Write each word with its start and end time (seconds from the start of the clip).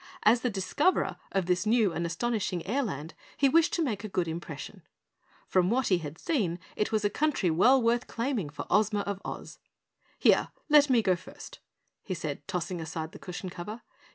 As 0.23 0.41
the 0.41 0.49
discoverer 0.49 1.17
of 1.31 1.45
this 1.45 1.67
new 1.67 1.93
and 1.93 2.07
astonishing 2.07 2.63
airland, 2.63 3.11
he 3.37 3.47
wished 3.47 3.71
to 3.73 3.83
make 3.83 4.03
a 4.03 4.09
good 4.09 4.27
impression. 4.27 4.81
From 5.47 5.69
what 5.69 5.89
he 5.89 5.99
had 5.99 6.17
seen, 6.17 6.57
it 6.75 6.91
was 6.91 7.05
a 7.05 7.09
country 7.11 7.51
well 7.51 7.79
worth 7.79 8.07
claiming 8.07 8.49
for 8.49 8.65
Ozma 8.67 9.01
of 9.01 9.21
Oz. 9.23 9.59
"Here, 10.17 10.47
let 10.69 10.89
me 10.89 11.03
go 11.03 11.15
first," 11.15 11.59
he 12.01 12.15
said, 12.15 12.41
tossing 12.47 12.81
aside 12.81 13.11
the 13.11 13.19
cushion 13.19 13.51
cover. 13.51 13.83